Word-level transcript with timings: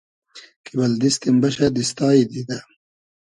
کی 0.63 0.71
بئل 0.77 0.93
دیستیم 1.01 1.35
بئشۂ 1.41 1.67
دیستای 1.77 2.21
دیدۂ 2.31 2.59